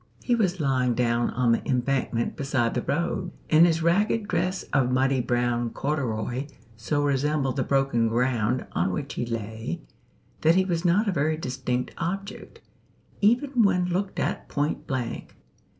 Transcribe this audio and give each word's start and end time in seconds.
He 0.23 0.33
was 0.33 0.59
lying 0.59 0.95
down 0.95 1.29
on 1.29 1.51
the 1.51 1.61
embankment 1.69 2.35
beside 2.35 2.73
the 2.73 2.81
road, 2.81 3.29
and 3.51 3.67
his 3.67 3.83
ragged 3.83 4.27
dress 4.27 4.63
of 4.73 4.89
muddy 4.89 5.21
brown 5.21 5.69
corduroy 5.69 6.47
so 6.75 7.03
resembled 7.03 7.55
the 7.55 7.61
broken 7.63 8.07
ground, 8.07 8.65
on 8.71 8.91
which 8.91 9.13
he 9.13 9.27
lay 9.27 9.79
that 10.41 10.55
he 10.55 10.65
was 10.65 10.83
not 10.83 11.07
a 11.07 11.11
very 11.11 11.37
distinct 11.37 11.91
object, 11.99 12.61
even 13.21 13.61
when 13.61 13.89
looked 13.89 14.17
at 14.19 14.49
point 14.49 14.87
blank. 14.87 15.35